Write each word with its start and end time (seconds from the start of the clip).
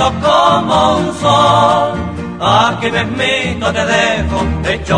Como 0.00 0.96
un 0.96 1.14
sol. 1.14 1.92
Aquí 2.40 2.90
te 2.90 3.84
dejo, 3.84 4.40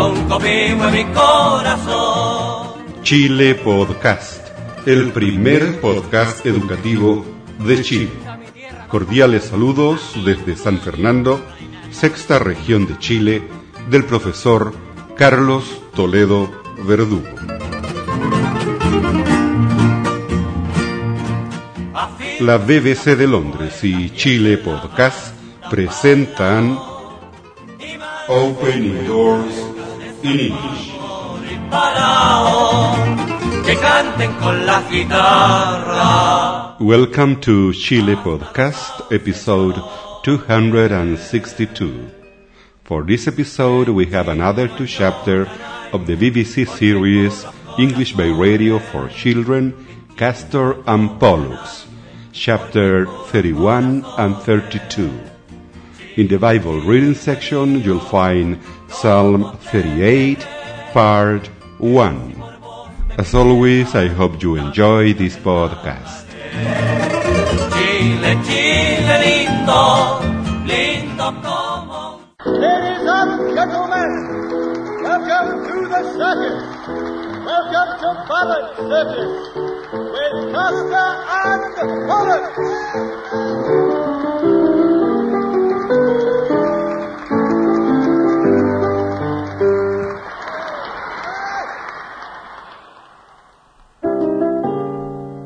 un 0.07 0.31
en 0.41 0.91
mi 0.91 1.03
corazón. 1.13 2.67
Chile 3.03 3.55
Podcast, 3.55 4.47
el 4.85 5.11
primer 5.11 5.81
podcast 5.81 6.45
educativo 6.45 7.25
de 7.59 7.81
Chile. 7.81 8.11
Cordiales 8.87 9.43
saludos 9.43 10.13
desde 10.23 10.55
San 10.55 10.79
Fernando, 10.79 11.43
sexta 11.91 12.39
región 12.39 12.87
de 12.87 12.97
Chile, 12.99 13.45
del 13.89 14.05
profesor 14.05 14.73
Carlos 15.17 15.65
Toledo 15.93 16.49
Verdugo. 16.87 17.52
La 22.39 22.57
BBC 22.57 23.15
de 23.15 23.27
Londres 23.27 23.83
y 23.83 24.09
Chile 24.11 24.57
Podcast 24.57 25.35
presentan 25.69 26.77
Opening 28.27 29.05
Doors 29.07 29.53
in 30.23 30.39
English. 30.39 30.93
Que 33.65 33.75
canten 33.77 34.33
con 34.33 34.65
la 34.65 34.81
guitarra. 34.89 36.75
Welcome 36.79 37.37
to 37.37 37.71
Chile 37.73 38.15
Podcast, 38.17 39.11
episode 39.11 39.81
262. 40.23 42.11
For 42.83 43.05
this 43.05 43.27
episode, 43.27 43.89
we 43.89 44.05
have 44.07 44.27
another 44.29 44.67
two 44.67 44.87
chapter 44.87 45.47
of 45.91 46.05
the 46.05 46.15
BBC 46.15 46.67
series 46.67 47.45
English 47.79 48.13
by 48.13 48.27
Radio 48.27 48.79
for 48.79 49.07
Children, 49.09 49.73
Castor 50.17 50.75
and 50.85 51.19
Pollux, 51.19 51.85
chapter 52.33 53.05
31 53.29 54.03
and 54.17 54.35
32. 54.37 55.13
In 56.17 56.27
the 56.27 56.37
Bible 56.37 56.81
reading 56.81 57.13
section, 57.13 57.79
you'll 57.81 57.99
find 57.99 58.59
Psalm 58.89 59.55
38, 59.71 60.39
part 60.93 61.47
1. 61.77 62.43
As 63.17 63.33
always, 63.35 63.93
I 63.95 64.07
hope 64.07 64.41
you 64.41 64.55
enjoy 64.55 65.13
this 65.13 65.35
podcast. 65.37 66.25
Chile, 67.73 68.33
Chile 68.43 69.15
lindo, 69.21 70.19
lindo 70.65 71.29
como 71.41 72.19
Ladies 72.45 73.07
and 73.07 73.55
gentlemen, 73.55 74.11
welcome 75.03 75.49
to 75.69 75.75
the 75.87 76.01
circus. 76.17 76.59
Welcome 77.45 77.91
to 78.01 78.09
Barrett 78.27 78.67
Circus 78.77 79.72
with 79.93 80.53
Costa 80.53 81.05
and. 81.29 81.63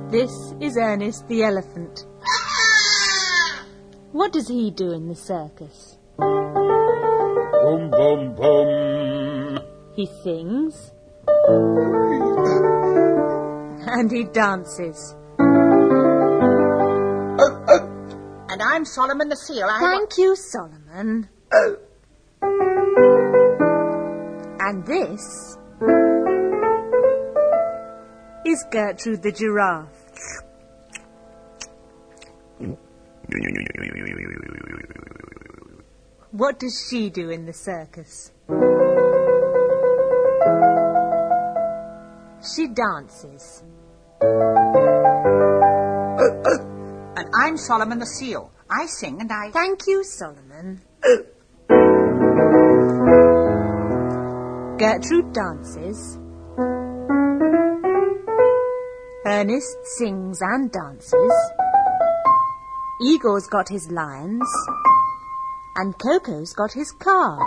This 0.10 0.54
is 0.62 0.78
Ernest 0.78 1.28
the 1.28 1.44
elephant. 1.44 2.06
What 4.14 4.32
does 4.32 4.48
he 4.48 4.72
do 4.72 4.92
in 4.94 5.10
the 5.10 5.16
circus? 5.16 5.98
Boom, 6.18 7.92
boom, 7.92 8.34
boom. 8.36 9.60
He 9.94 10.06
sings. 10.24 10.92
And 13.90 14.12
he 14.12 14.26
dances. 14.26 15.16
And 18.50 18.62
I'm 18.62 18.84
Solomon 18.84 19.30
the 19.30 19.38
Seal. 19.38 19.64
I 19.64 19.80
Thank 19.80 20.18
you, 20.18 20.36
Solomon. 20.36 21.30
And 24.60 24.86
this 24.86 25.58
is 28.46 28.66
Gertrude 28.72 29.24
the 29.24 29.32
giraffe. 29.32 29.88
What 36.32 36.60
does 36.60 36.88
she 36.90 37.10
do 37.10 37.30
in 37.30 37.46
the 37.46 37.54
circus? 37.54 38.34
She 42.58 42.68
dances. 42.70 43.64
and 44.22 44.32
I'm 47.40 47.56
Solomon 47.56 48.00
the 48.00 48.08
Seal. 48.08 48.52
I 48.68 48.88
sing 48.88 49.22
and 49.22 49.32
I. 49.32 49.52
Thank 49.52 49.86
you, 49.86 50.04
Solomon. 50.04 50.82
Gertrude 54.80 55.34
dances. 55.34 56.18
Ernest 59.24 59.78
sings 60.00 60.42
and 60.42 60.72
dances. 60.72 61.34
Igor's 63.06 63.46
got 63.46 63.70
his 63.70 63.92
lions. 63.92 64.50
And 65.76 65.96
Coco's 66.00 66.54
got 66.54 66.74
his 66.74 66.92
car. 66.94 67.38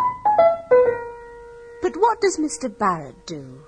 But 1.82 1.96
what 1.96 2.20
does 2.20 2.38
Mr. 2.38 2.68
Barrett 2.78 3.26
do? 3.26 3.58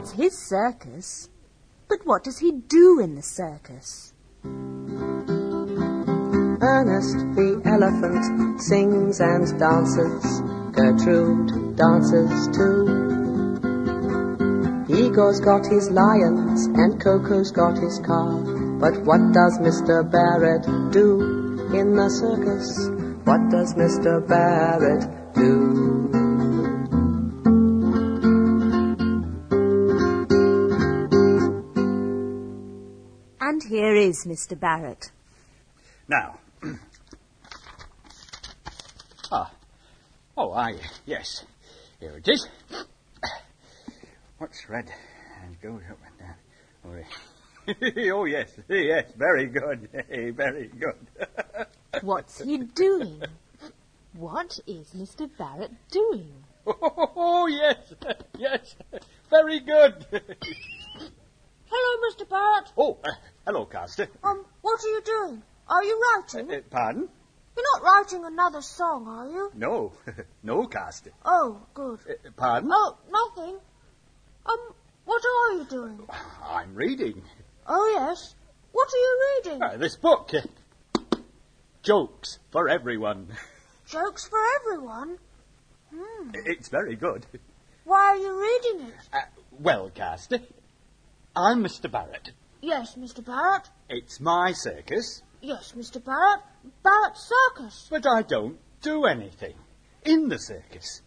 It's 0.00 0.12
his 0.12 0.32
circus. 0.32 1.28
But 1.86 2.06
what 2.06 2.24
does 2.24 2.38
he 2.38 2.52
do 2.52 3.00
in 3.00 3.16
the 3.16 3.22
circus? 3.22 4.14
Ernest 6.62 7.18
the 7.36 7.60
elephant 7.66 8.62
sings 8.62 9.20
and 9.20 9.58
dances. 9.58 10.40
Gertrude 10.72 11.76
dances 11.76 12.48
too. 12.56 12.88
Igor's 14.88 15.40
got 15.40 15.66
his 15.66 15.90
lions 15.90 16.64
and 16.64 16.98
Coco's 16.98 17.50
got 17.50 17.76
his 17.76 17.98
car. 17.98 18.40
But 18.80 19.04
what 19.04 19.20
does 19.34 19.58
Mr. 19.58 20.10
Barrett 20.10 20.64
do 20.92 21.20
in 21.74 21.94
the 21.94 22.08
circus? 22.08 22.88
What 23.24 23.50
does 23.50 23.74
Mr. 23.74 24.26
Barrett 24.26 25.34
do? 25.34 25.99
Is 34.26 34.46
Mr. 34.46 34.58
Barrett. 34.58 35.10
Now. 36.08 36.38
ah. 39.32 39.50
Oh, 40.36 40.52
I, 40.52 40.76
yes. 41.06 41.44
Here 42.00 42.16
it 42.16 42.28
is. 42.28 42.48
What's 44.38 44.68
red 44.68 44.90
and 45.42 45.60
goes 45.60 45.82
up 45.90 45.98
and 46.06 46.18
down? 46.18 46.34
Oh, 46.86 46.96
oh 48.16 48.24
yes, 48.24 48.50
yes, 48.68 49.04
very 49.16 49.46
good, 49.46 49.88
very 50.34 50.68
good. 50.68 50.96
What's 52.02 52.42
he 52.42 52.56
doing? 52.56 53.22
What 54.14 54.58
is 54.66 54.94
Mr. 54.96 55.28
Barrett 55.36 55.72
doing? 55.90 56.32
oh 56.66 57.46
yes, 57.48 57.76
yes, 58.38 58.76
very 59.28 59.60
good. 59.60 60.06
Hello, 61.70 62.10
Mr. 62.10 62.28
Barrett. 62.28 62.72
oh, 62.76 62.98
uh, 63.04 63.10
hello, 63.46 63.64
Castor. 63.66 64.08
Um, 64.24 64.44
what 64.62 64.80
are 64.82 64.88
you 64.88 65.02
doing? 65.04 65.42
Are 65.68 65.84
you 65.84 66.00
writing? 66.16 66.50
Uh, 66.50 66.60
pardon? 66.70 67.08
You're 67.56 67.64
not 67.74 67.82
writing 67.82 68.24
another 68.24 68.62
song, 68.62 69.06
are 69.08 69.28
you? 69.28 69.50
No, 69.54 69.92
no, 70.42 70.66
Castor. 70.66 71.12
Oh, 71.24 71.60
good. 71.74 72.00
Uh, 72.08 72.30
pardon? 72.36 72.70
Oh, 72.72 72.96
nothing. 73.10 73.56
Um, 74.46 74.58
what 75.04 75.22
are 75.24 75.52
you 75.58 75.64
doing? 75.68 76.00
I'm 76.44 76.74
reading 76.74 77.22
Oh, 77.66 77.88
yes. 77.94 78.34
What 78.72 78.88
are 78.92 78.96
you 78.96 79.20
reading? 79.44 79.62
uh, 79.62 79.76
this 79.76 79.96
book. 79.96 80.30
Jokes 81.82 82.38
for 82.50 82.68
everyone. 82.68 83.28
Jokes 83.86 84.26
for 84.28 84.38
everyone. 84.60 85.18
Hmm. 85.94 86.30
It's 86.46 86.68
very 86.68 86.96
good. 86.96 87.26
Why 87.84 87.98
are 88.00 88.16
you 88.16 88.40
reading 88.40 88.88
it? 88.88 88.94
Uh, 89.12 89.18
well, 89.58 89.90
Castor, 89.90 90.40
I'm 91.36 91.62
Mr. 91.64 91.90
Barrett. 91.90 92.32
Yes, 92.60 92.96
Mr. 92.96 93.24
Barrett. 93.24 93.68
It's 93.88 94.20
my 94.20 94.52
circus, 94.52 95.22
Yes, 95.42 95.72
Mr. 95.76 96.04
Barrett. 96.04 96.42
Barrett 96.82 97.16
Circus. 97.16 97.86
but 97.90 98.06
I 98.06 98.20
don't 98.22 98.58
do 98.82 99.04
anything 99.06 99.54
in 100.04 100.28
the 100.28 100.38
circus. 100.38 101.00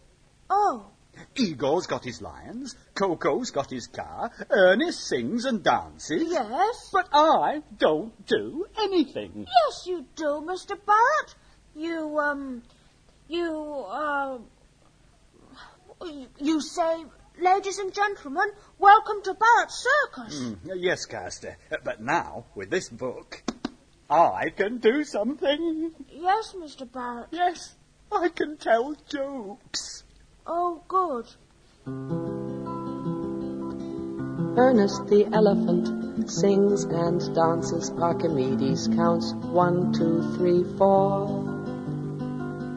Oh, 0.50 0.88
Igor's 1.36 1.86
got 1.86 2.04
his 2.04 2.22
lions, 2.22 2.75
Coco's 2.96 3.52
got 3.52 3.70
his 3.70 3.86
car, 3.86 4.31
Ernest 4.50 5.08
sings 5.08 5.46
and 5.46 5.64
dances. 5.64 6.24
yes. 6.28 6.90
But 6.92 7.10
I 7.14 7.62
don't 7.78 8.25
do 8.25 8.66
anything. 8.80 9.46
Yes, 9.48 9.86
you 9.86 10.06
do, 10.16 10.42
Mr. 10.48 10.70
Barrett. 10.84 11.36
You, 11.75 12.18
um, 12.20 12.64
you, 13.28 13.86
uh, 13.88 14.38
you 16.40 16.60
say 16.62 17.06
ladies 17.44 17.78
and 17.78 17.94
gentlemen, 17.94 18.50
welcome 18.80 19.22
to 19.22 19.34
Barrett's 19.34 19.86
Circus. 19.86 20.40
Mm, 20.40 20.57
yes, 20.78 21.06
Castor. 21.06 21.57
But 21.84 22.01
now, 22.01 22.45
with 22.56 22.69
this 22.69 22.88
book, 22.88 23.44
I 24.10 24.50
can 24.56 24.78
do 24.78 25.04
something. 25.04 25.92
Yes, 26.10 26.56
Mr. 26.57 26.90
Barrett. 26.90 27.28
Yes, 27.31 27.75
I 28.10 28.30
can 28.30 28.56
tell 28.56 28.95
jokes. 29.10 30.04
Oh, 30.48 30.84
good. 30.88 31.25
Ernest 34.57 35.07
the 35.07 35.28
elephant 35.34 36.31
sings 36.31 36.86
and 36.86 37.36
dances. 37.36 37.92
Archimedes 37.92 38.88
counts 38.96 39.34
one, 39.34 39.92
two, 39.92 40.22
three, 40.38 40.63
four. 40.78 41.28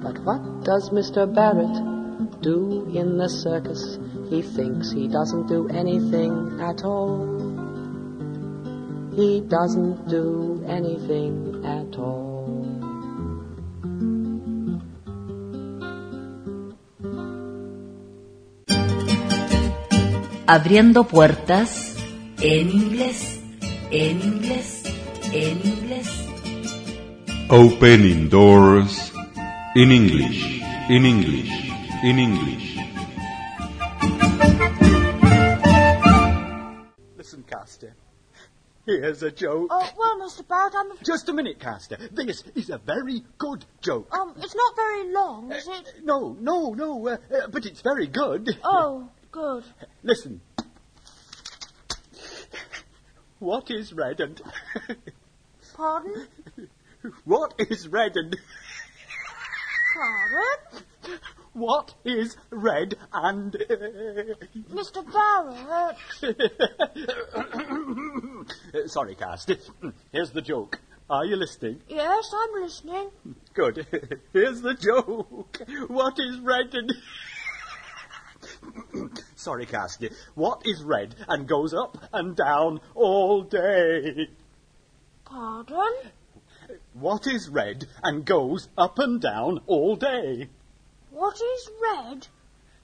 But 0.02 0.18
what 0.24 0.64
does 0.64 0.90
Mr. 0.90 1.32
Barrett 1.32 2.42
do 2.42 2.90
in 2.92 3.16
the 3.16 3.28
circus? 3.28 3.98
He 4.28 4.42
thinks 4.42 4.90
he 4.90 5.06
doesn't 5.06 5.46
do 5.46 5.68
anything 5.68 6.58
at 6.60 6.84
all. 6.84 7.22
He 9.14 9.40
doesn't 9.40 10.08
do 10.08 10.64
anything 10.66 11.62
at 11.64 11.96
all. 11.96 12.26
Abriendo 20.48 21.04
puertas 21.04 21.96
en 22.42 22.70
inglés, 22.70 23.40
en 23.90 24.20
inglés, 24.22 24.82
en 25.32 25.58
inglés. 25.62 26.08
Opening 27.48 28.28
doors 28.28 29.12
in 29.76 29.92
English, 29.92 30.62
in 30.88 31.06
English, 31.06 31.50
in 32.02 32.18
English. 32.18 32.65
Here's 38.86 39.20
a 39.24 39.32
joke. 39.32 39.66
Oh, 39.68 39.90
well, 39.98 40.20
Mr. 40.20 40.46
Barrett, 40.46 40.74
I'm... 40.76 40.92
afraid. 40.92 41.04
Just 41.04 41.28
a 41.28 41.32
minute, 41.32 41.58
Castor. 41.58 41.98
This 42.12 42.44
is 42.54 42.70
a 42.70 42.78
very 42.78 43.24
good 43.36 43.64
joke. 43.82 44.08
Um, 44.12 44.32
it's 44.38 44.54
not 44.54 44.76
very 44.76 45.12
long, 45.12 45.50
is 45.50 45.66
it? 45.66 46.04
No, 46.04 46.36
no, 46.40 46.72
no, 46.72 47.08
uh, 47.08 47.16
uh, 47.34 47.48
but 47.48 47.66
it's 47.66 47.80
very 47.80 48.06
good. 48.06 48.48
Oh, 48.62 49.08
good. 49.32 49.64
Listen. 50.04 50.40
What 53.40 53.72
is 53.72 53.92
red 53.92 54.20
and... 54.20 54.40
Pardon? 55.76 56.28
what 57.24 57.54
is 57.58 57.88
red 57.88 58.12
and... 58.14 58.36
Pardon? 59.94 61.20
What 61.56 61.94
is 62.04 62.36
red 62.50 62.98
and... 63.14 63.52
Mr. 64.70 65.02
Barrett. 65.10 65.96
Uh, 68.74 68.86
Sorry, 68.86 69.14
Castor. 69.14 69.56
Here's 70.12 70.32
the 70.32 70.42
joke. 70.42 70.78
Are 71.08 71.24
you 71.24 71.36
listening? 71.36 71.80
Yes, 71.88 72.30
I'm 72.34 72.62
listening. 72.62 73.08
Good. 73.54 73.86
Here's 74.34 74.60
the 74.60 74.74
joke. 74.74 75.62
What 75.88 76.18
is 76.18 76.40
red 76.40 76.74
and... 76.74 76.92
Sorry, 79.34 79.64
Castor. 79.64 80.10
What 80.34 80.60
is 80.66 80.82
red 80.82 81.14
and 81.26 81.48
goes 81.48 81.72
up 81.72 81.96
and 82.12 82.36
down 82.36 82.80
all 82.94 83.40
day? 83.40 84.28
Pardon? 85.24 85.94
What 86.92 87.26
is 87.26 87.48
red 87.48 87.86
and 88.02 88.26
goes 88.26 88.68
up 88.76 88.98
and 88.98 89.22
down 89.22 89.60
all 89.66 89.96
day? 89.96 90.50
What 91.16 91.40
is 91.40 91.70
red 91.82 92.28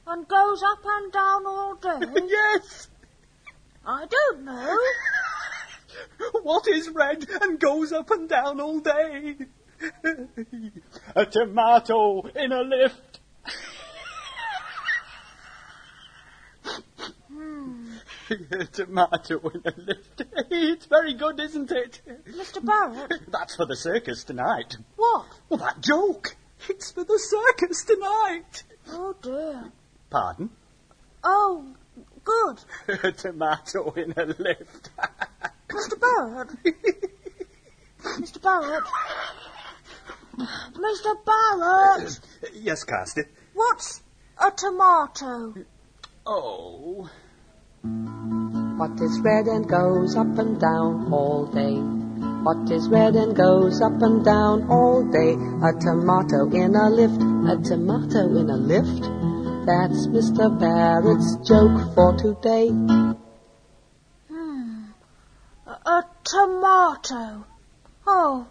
and 0.07 0.27
goes 0.27 0.63
up 0.63 0.79
and 0.87 1.13
down 1.13 1.47
all 1.47 1.75
day? 1.75 2.01
yes! 2.27 2.89
I 3.85 4.07
don't 4.07 4.45
know. 4.45 4.79
What 6.43 6.67
is 6.67 6.89
red 6.89 7.27
and 7.43 7.61
goes 7.61 7.93
up 7.93 8.11
and 8.11 8.27
down 8.27 8.59
all 8.59 8.81
day? 8.81 9.37
a 11.15 11.27
tomato 11.27 12.23
in 12.35 12.53
a 12.53 12.63
lift. 12.63 13.21
Hmm. 17.29 17.93
a 18.29 18.65
tomato 18.65 19.49
in 19.51 19.63
a 19.67 19.75
lift. 19.77 20.23
it's 20.51 20.87
very 20.87 21.13
good, 21.15 21.39
isn't 21.39 21.71
it? 21.71 22.01
Mr. 22.31 22.65
Barrett? 22.65 23.31
That's 23.31 23.57
for 23.57 23.67
the 23.67 23.77
circus 23.77 24.25
tonight. 24.25 24.79
What? 24.97 25.27
Well, 25.51 25.59
that 25.59 25.83
joke. 25.83 26.37
It's 26.69 26.93
for 26.93 27.05
the 27.05 27.19
circus 27.19 27.85
tonight. 27.85 28.63
Oh, 28.89 29.15
dear. 29.21 29.73
Pardon? 30.11 30.51
Oh, 31.25 31.75
good. 32.25 32.61
a 33.05 33.13
tomato 33.13 33.91
in 33.93 34.13
a 34.17 34.27
lift. 34.27 34.91
Mr. 35.69 36.01
Barrett? 36.01 36.49
Mr. 38.03 38.43
Barrett? 38.43 38.85
Mr. 40.75 41.25
Barrett? 41.25 42.21
yes, 42.55 42.85
Castor. 42.85 43.29
What's 43.55 44.03
a 44.39 44.51
tomato? 44.51 45.55
Oh. 46.27 47.11
What 47.83 49.01
is 49.01 49.21
red 49.21 49.47
and 49.47 49.69
goes 49.69 50.17
up 50.17 50.39
and 50.39 50.61
down 50.61 51.13
all 51.13 51.47
day? 51.47 52.02
What 52.43 52.69
is 52.73 52.89
red 52.89 53.15
and 53.15 53.37
goes 53.37 53.81
up 53.81 54.03
and 54.03 54.25
down 54.25 54.69
all 54.69 55.05
day? 55.05 55.35
A 55.35 55.79
tomato 55.79 56.51
in 56.51 56.75
a 56.75 56.91
lift, 56.91 57.23
a 57.23 57.57
tomato 57.63 58.37
in 58.37 58.51
a 58.51 58.57
lift. 58.57 59.03
That's 59.65 60.09
Mr. 60.09 60.51
Barrett's 60.59 61.37
joke 61.47 61.95
for 61.95 62.17
today. 62.17 62.71
Hmm. 64.29 64.87
A, 65.69 65.71
a 65.71 66.05
tomato. 66.25 67.45
Oh, 68.09 68.49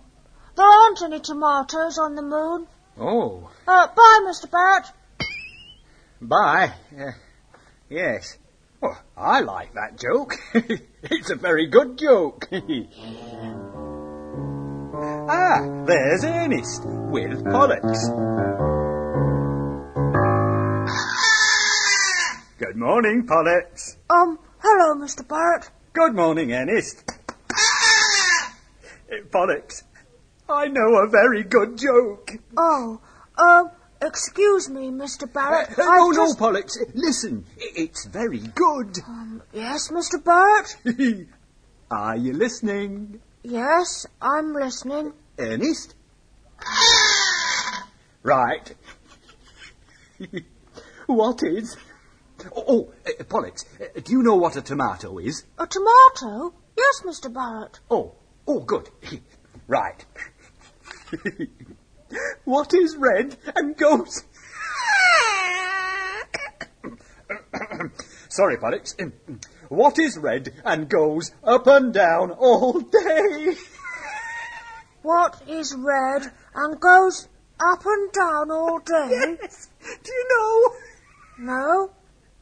there 0.55 0.65
aren't 0.65 1.01
any 1.01 1.19
tomatoes 1.19 1.97
on 1.97 2.15
the 2.15 2.21
moon. 2.21 2.67
Oh. 2.97 3.51
Uh, 3.67 3.87
bye, 3.87 4.19
Mr. 4.23 4.49
Barrett. 4.49 4.85
Bye. 6.21 6.71
Uh, 6.97 7.11
yes. 7.89 8.37
Well, 8.79 8.97
I 9.17 9.41
like 9.41 9.73
that 9.73 9.99
joke. 9.99 10.35
it's 11.03 11.29
a 11.29 11.35
very 11.35 11.67
good 11.67 11.97
joke. 11.97 12.47
ah, 15.03 15.83
there's 15.85 16.23
Ernest 16.23 16.83
with 16.85 17.43
Pollux. 17.45 18.09
Good 22.59 22.75
morning, 22.75 23.25
Pollux. 23.25 23.97
Um, 24.09 24.37
hello, 24.59 24.95
Mr. 24.95 25.27
Barrett. 25.27 25.71
Good 25.93 26.13
morning, 26.13 26.53
Ernest. 26.53 27.03
Pollux, 29.31 29.83
I 30.47 30.67
know 30.67 30.97
a 30.97 31.09
very 31.09 31.43
good 31.43 31.77
joke. 31.77 32.33
Oh, 32.55 33.01
um, 33.37 33.71
excuse 34.01 34.69
me, 34.69 34.89
Mr. 34.89 35.31
Barrett. 35.31 35.77
Uh, 35.79 35.83
no, 35.83 36.09
no, 36.11 36.27
just... 36.27 36.37
Pollux. 36.37 36.77
Listen, 36.93 37.45
it's 37.57 38.05
very 38.05 38.39
good. 38.39 38.99
Um, 39.07 39.41
yes, 39.51 39.89
Mr. 39.89 40.23
Barrett? 40.23 40.75
Are 41.91 42.15
you 42.15 42.33
listening, 42.33 43.19
Yes, 43.43 44.05
I'm 44.21 44.53
listening. 44.53 45.13
Ernest? 45.39 45.95
right. 48.23 48.75
what 51.07 51.41
is? 51.41 51.75
Oh, 52.55 52.63
oh 52.67 52.93
uh, 53.07 53.23
Pollux, 53.23 53.65
uh, 53.79 53.99
do 54.03 54.11
you 54.11 54.21
know 54.21 54.35
what 54.35 54.55
a 54.57 54.61
tomato 54.61 55.17
is? 55.17 55.43
A 55.57 55.65
tomato? 55.65 56.53
Yes, 56.77 57.01
Mr. 57.03 57.33
Barrett. 57.33 57.79
Oh, 57.89 58.13
oh, 58.47 58.59
good. 58.59 58.89
right. 59.67 60.05
what 62.45 62.75
is 62.75 62.95
red 62.95 63.37
and 63.55 63.75
goes? 63.75 64.23
Sorry, 68.29 68.57
Pollux. 68.57 68.95
What 69.71 69.97
is 69.99 70.17
red 70.17 70.51
and 70.65 70.89
goes 70.89 71.31
up 71.45 71.65
and 71.65 71.93
down 71.93 72.31
all 72.31 72.81
day? 72.81 73.55
What 75.01 75.41
is 75.47 75.73
red 75.75 76.23
and 76.53 76.77
goes 76.77 77.29
up 77.57 77.81
and 77.85 78.11
down 78.11 78.51
all 78.51 78.79
day? 78.79 79.37
Yes. 79.41 79.69
Do 79.81 80.11
you 80.11 80.27
know? 80.29 81.53
No, 81.53 81.91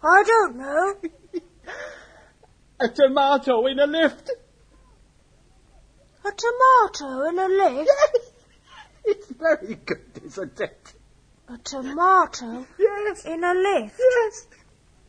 I 0.04 0.24
don't 0.24 0.56
know. 0.58 0.96
A 2.80 2.90
tomato 2.90 3.68
in 3.68 3.78
a 3.80 3.86
lift. 3.86 4.32
A 6.26 6.32
tomato 6.32 7.30
in 7.30 7.38
a 7.40 7.48
lift? 7.48 7.90
Yes. 7.90 8.32
It's 9.06 9.28
very 9.32 9.76
good, 9.86 10.22
isn't 10.26 10.60
it? 10.60 10.94
A 11.48 11.58
tomato 11.60 12.66
Yes. 12.80 13.24
in 13.26 13.44
a 13.44 13.54
lift? 13.54 14.00
Yes. 14.00 14.48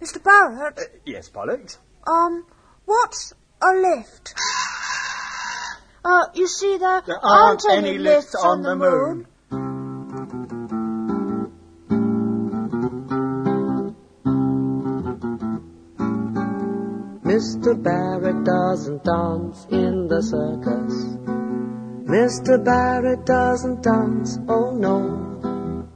Mr. 0.03 0.23
Barrett, 0.23 0.79
Uh, 0.79 0.83
yes, 1.07 1.29
Pollux. 1.31 1.79
Um, 2.07 2.45
what's 2.85 3.35
a 3.63 3.73
lift? 3.75 4.35
Uh, 6.05 6.27
you 6.35 6.47
see, 6.47 6.79
there, 6.79 7.03
There 7.07 7.19
aren't 7.23 7.65
any 7.69 7.99
lifts 7.99 8.35
on 8.35 8.63
the 8.63 8.75
moon. 8.75 9.27
Mr. 17.31 17.81
Barrett 17.81 18.45
doesn't 18.45 19.05
dance 19.05 19.67
in 19.71 20.09
the 20.09 20.21
circus. 20.21 20.95
Mr. 22.11 22.63
Barrett 22.65 23.25
doesn't 23.25 23.83
dance, 23.83 24.39
oh 24.49 24.73
no. 24.75 25.87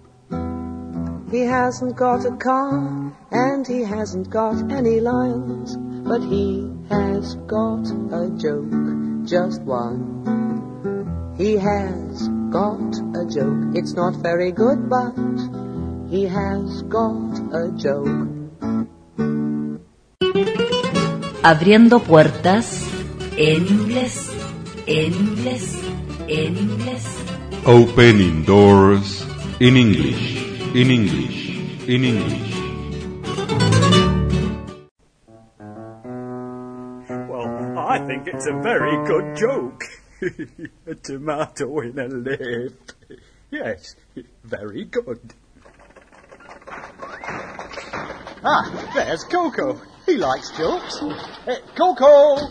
He 1.31 1.41
hasn't 1.41 1.97
got 1.97 2.25
a 2.25 2.37
car 2.37 3.13
and 3.33 3.67
he 3.67 3.83
hasn't 3.83 4.31
got 4.31 4.71
any 4.71 5.01
lions, 5.01 5.77
but 6.05 6.21
he 6.21 6.71
has 6.91 7.35
got 7.47 7.89
a 8.13 8.29
joke, 8.37 8.71
just 9.25 9.63
one. 9.63 11.35
He 11.37 11.57
has 11.57 12.29
got 12.51 12.93
a 13.17 13.25
joke. 13.25 13.75
It's 13.75 13.95
not 13.95 14.15
very 14.17 14.53
good, 14.53 14.89
but 14.89 15.17
he 16.11 16.25
has 16.25 16.83
got 16.83 17.41
a 17.53 17.73
joke. 17.73 18.29
Abriendo 21.43 22.01
puertas 22.01 22.87
en 23.37 23.67
inglés, 23.67 24.31
en 24.87 25.13
inglés, 25.13 25.75
en 26.29 26.57
inglés. 26.57 27.05
Opening 27.67 28.45
doors 28.45 29.25
in 29.59 29.77
English, 29.77 30.37
in 30.75 30.91
English, 30.91 31.89
in 31.89 32.05
English. 32.05 32.54
I 37.95 38.05
think 38.09 38.27
it's 38.27 38.49
a 38.49 38.61
very 38.61 39.07
good 39.07 39.37
joke. 39.37 39.85
a 40.89 40.97
tomato 40.97 41.79
in 41.79 41.97
a 41.97 42.09
lift. 42.09 42.95
Yes, 43.53 43.95
very 44.43 44.85
good. 44.87 45.21
Ah, 48.43 48.91
there's 48.97 49.23
Coco. 49.23 49.81
He 50.07 50.17
likes 50.17 50.51
jokes. 50.59 51.01
Uh, 51.03 51.55
Coco! 51.77 52.51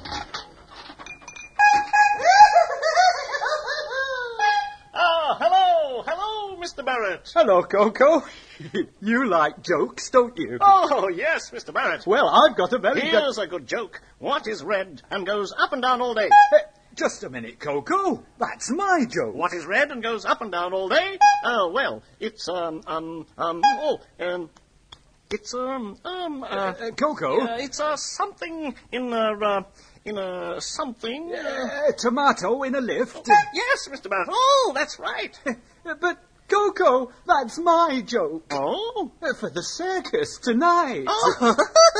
Ah, 4.95 5.37
hello, 5.41 6.03
hello, 6.07 6.55
Mr. 6.55 6.85
Barrett. 6.85 7.29
Hello, 7.35 7.63
Coco. 7.63 8.23
you 9.01 9.27
like 9.29 9.61
jokes, 9.63 10.09
don't 10.09 10.37
you? 10.37 10.57
Oh, 10.61 11.09
yes, 11.09 11.49
Mr. 11.51 11.73
Barrett. 11.73 12.05
Well, 12.05 12.27
I've 12.29 12.55
got 12.55 12.73
a 12.73 12.77
very 12.77 13.01
Here's 13.01 13.35
good... 13.35 13.43
a 13.43 13.47
good 13.47 13.67
joke. 13.67 14.01
What 14.19 14.47
is 14.47 14.63
red 14.63 15.01
and 15.11 15.25
goes 15.25 15.53
up 15.57 15.73
and 15.73 15.81
down 15.81 16.01
all 16.01 16.13
day? 16.13 16.29
Uh, 16.53 16.57
just 16.95 17.23
a 17.23 17.29
minute, 17.29 17.59
Coco. 17.59 18.23
That's 18.39 18.69
my 18.71 19.05
joke. 19.09 19.33
What 19.35 19.53
is 19.53 19.65
red 19.65 19.91
and 19.91 20.03
goes 20.03 20.25
up 20.25 20.41
and 20.41 20.51
down 20.51 20.73
all 20.73 20.89
day? 20.89 21.17
Oh, 21.45 21.71
well, 21.73 22.03
it's, 22.19 22.47
um, 22.47 22.81
um, 22.85 23.25
um, 23.37 23.61
oh, 23.65 23.99
um, 24.19 24.49
it's, 25.31 25.53
um, 25.55 25.97
um, 26.05 26.43
uh, 26.43 26.47
Uh, 26.47 26.91
Coco? 26.91 27.41
uh, 27.41 27.57
it's, 27.59 27.79
uh, 27.79 27.95
something 27.97 28.75
in 28.91 29.11
a, 29.11 29.31
uh, 29.43 29.63
in 30.05 30.17
a 30.19 30.61
something. 30.61 31.33
Uh, 31.33 31.87
Uh, 31.89 31.91
tomato 31.97 32.61
in 32.63 32.75
a 32.75 32.81
lift. 32.81 33.27
yes, 33.27 33.87
Mr. 33.89 34.09
Barrett. 34.09 34.29
Oh, 34.31 34.71
that's 34.75 34.99
right. 34.99 35.39
but, 35.99 36.19
Coco, 36.53 37.11
that's 37.25 37.57
my 37.59 38.01
joke. 38.05 38.45
Oh, 38.51 39.11
Uh, 39.21 39.33
For 39.33 39.49
the 39.49 39.63
circus 39.63 40.37
tonight. 40.37 41.05
oh, 41.07 41.55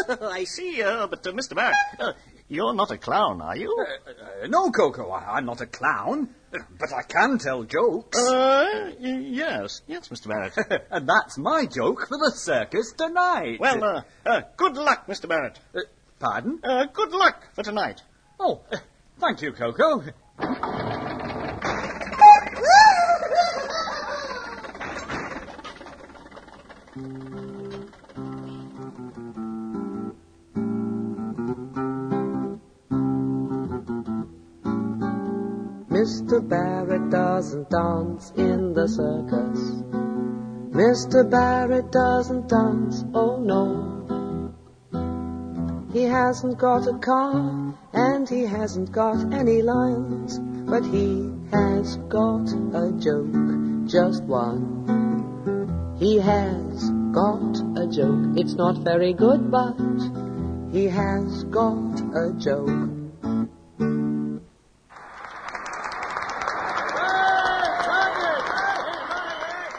I 0.22 0.44
see. 0.44 0.82
Uh, 0.82 1.08
but, 1.08 1.26
uh, 1.26 1.32
Mr. 1.32 1.56
Barrett, 1.56 1.76
uh, 2.00 2.14
you're 2.50 2.74
not 2.74 2.92
a 2.92 2.98
clown, 2.98 3.42
are 3.42 3.56
you? 3.58 3.74
Uh, 3.80 4.44
uh, 4.44 4.48
no, 4.48 4.70
Coco, 4.70 5.10
I, 5.10 5.38
I'm 5.38 5.46
not 5.46 5.62
a 5.62 5.66
clown, 5.66 6.30
but 6.52 6.94
I 6.94 7.02
can 7.04 7.40
tell 7.40 7.64
jokes. 7.64 8.18
Uh, 8.20 8.92
yes, 9.00 9.82
yes, 9.88 10.10
Mr. 10.10 10.28
Barrett. 10.28 10.54
and 10.92 11.08
that's 11.10 11.38
my 11.38 11.66
joke 11.66 12.08
for 12.08 12.18
the 12.18 12.32
circus 12.36 12.94
tonight. 12.96 13.60
well, 13.60 13.84
uh, 13.84 14.02
uh, 14.26 14.42
good 14.58 14.76
luck, 14.76 15.08
Mr. 15.08 15.28
Barrett. 15.28 15.60
Uh, 15.76 15.80
pardon? 16.20 16.60
Uh, 16.64 16.86
good 16.94 17.12
luck 17.12 17.44
for 17.54 17.64
tonight. 17.64 18.02
Oh, 18.40 18.62
uh, 18.72 18.78
thank 19.20 19.42
you, 19.42 19.52
Coco. 19.54 20.04
Mr. 26.94 27.08
Barrett 36.48 37.10
doesn't 37.10 37.72
dance 37.72 38.32
in 38.38 38.76
the 38.76 38.88
circus. 38.88 39.82
Mr. 40.70 41.28
Barrett 41.28 41.92
doesn't 41.92 42.48
dance, 42.48 43.04
oh 43.16 43.38
no. 43.38 44.54
He 45.94 46.04
hasn't 46.04 46.60
got 46.60 46.88
a 46.88 47.00
car 47.00 47.74
and 47.94 48.30
he 48.30 48.44
hasn't 48.44 48.92
got 48.92 49.34
any 49.34 49.64
lines, 49.64 50.38
but 50.38 50.86
he 50.86 51.32
has 51.50 51.98
got 52.10 52.52
a 52.76 52.92
joke, 53.00 53.34
just 53.88 54.24
one. 54.26 55.13
He 56.04 56.18
has 56.18 56.90
got 57.14 57.56
a 57.78 57.88
joke. 57.88 58.36
It's 58.36 58.56
not 58.56 58.76
very 58.80 59.14
good, 59.14 59.50
but 59.50 59.80
he 60.70 60.84
has 60.88 61.46
got 61.46 61.98
a 62.14 62.34
joke. 62.38 62.68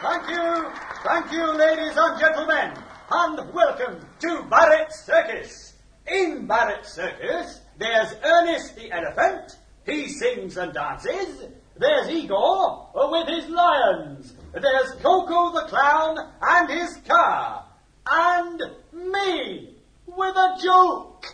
Thank 0.01 0.29
you, 0.31 0.71
thank 1.03 1.31
you, 1.31 1.45
ladies 1.53 1.95
and 1.95 2.19
gentlemen, 2.19 2.73
and 3.11 3.53
welcome 3.53 4.03
to 4.21 4.43
Barrett 4.49 4.91
Circus. 4.93 5.73
In 6.07 6.47
Barrett 6.47 6.87
Circus, 6.87 7.61
there's 7.77 8.15
Ernest 8.23 8.75
the 8.75 8.91
elephant. 8.91 9.57
He 9.85 10.07
sings 10.07 10.57
and 10.57 10.73
dances. 10.73 11.45
There's 11.77 12.09
Igor 12.09 12.89
with 12.95 13.27
his 13.27 13.47
lions. 13.47 14.33
There's 14.55 14.91
Coco 15.03 15.51
the 15.51 15.65
clown 15.67 16.17
and 16.41 16.69
his 16.69 16.95
car. 17.05 17.65
And 18.09 18.61
me 18.93 19.75
with 20.05 20.35
a 20.35 20.57
joke. 20.63 21.25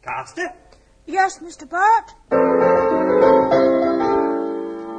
Castor? 0.00 0.54
Yes, 1.06 1.40
Mr. 1.40 1.68
Barrett? 1.68 2.14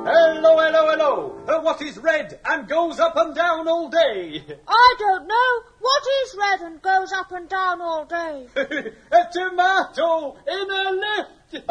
Hello, 0.07 0.57
hello, 0.59 0.91
hello. 0.91 1.35
Uh, 1.47 1.61
what 1.61 1.81
is 1.81 1.97
red 1.99 2.37
and 2.45 2.67
goes 2.67 2.99
up 2.99 3.15
and 3.15 3.33
down 3.33 3.65
all 3.67 3.89
day? 3.89 4.43
I 4.67 4.95
don't 4.99 5.25
know. 5.25 5.61
What 5.79 6.03
is 6.23 6.35
red 6.37 6.59
and 6.67 6.81
goes 6.81 7.13
up 7.13 7.31
and 7.31 7.47
down 7.47 7.81
all 7.81 8.03
day? 8.05 8.47
a 8.55 9.25
tomato 9.31 10.35
in 10.47 10.69
a 10.69 10.91
lift. 10.91 11.65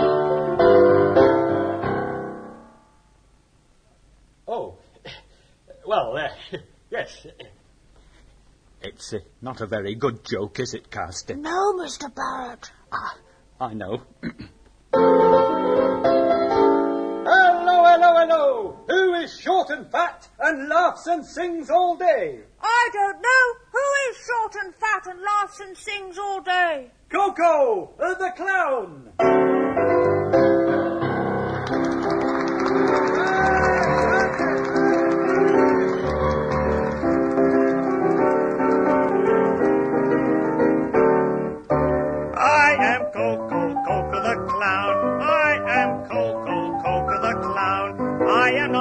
Oh, 4.48 4.78
well, 5.86 6.16
uh, 6.16 6.28
yes. 6.90 7.26
It's 8.82 9.14
uh, 9.14 9.18
not 9.40 9.60
a 9.60 9.66
very 9.66 9.94
good 9.94 10.24
joke, 10.24 10.60
is 10.60 10.74
it, 10.74 10.90
Castor? 10.90 11.36
No, 11.36 11.74
Mr. 11.74 12.14
Barrett. 12.14 12.70
Ah, 12.92 13.16
I 13.60 13.74
know. 13.74 14.02
hello, 17.24 17.84
hello, 17.84 18.14
hello. 18.18 18.76
Who 18.88 19.14
is 19.14 19.40
short 19.40 19.70
and 19.70 19.90
fat 19.90 20.28
and 20.38 20.68
laughs 20.68 21.06
and 21.06 21.24
sings 21.24 21.70
all 21.70 21.96
day? 21.96 22.40
I 22.60 22.88
don't 22.92 23.20
know. 23.22 23.54
Who 23.72 24.10
is 24.10 24.16
short 24.26 24.54
and 24.64 24.74
fat 24.74 25.06
and 25.06 25.20
laughs 25.22 25.60
and 25.60 25.76
sings 25.76 26.18
all 26.18 26.42
day? 26.42 26.90
Coco, 27.10 27.94
uh, 27.98 28.14
the 28.14 28.32
clown. 28.36 29.53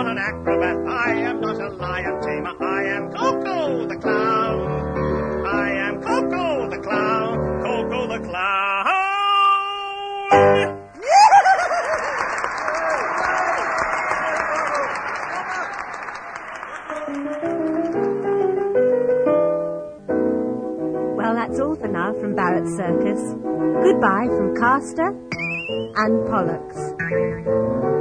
Not 0.03 0.11
an 0.11 0.17
acrobat. 0.17 0.75
I 0.85 1.11
am 1.13 1.39
not 1.39 1.61
a 1.61 1.69
lion 1.69 2.21
tamer. 2.21 2.61
I 2.61 2.83
am 2.87 3.13
Coco 3.13 3.87
the 3.87 3.95
clown. 3.95 5.47
I 5.47 5.71
am 5.71 6.01
Coco 6.01 6.69
the 6.69 6.77
clown. 6.79 7.63
Coco 7.63 8.07
the 8.07 8.19
clown. 8.19 8.83
Well, 21.15 21.33
that's 21.33 21.59
all 21.61 21.75
for 21.77 21.87
now 21.87 22.11
from 22.19 22.35
Barrett 22.35 22.67
Circus. 22.75 23.21
Goodbye 23.85 24.27
from 24.27 24.53
Castor 24.57 25.15
and 25.95 26.27
Pollux. 26.27 27.92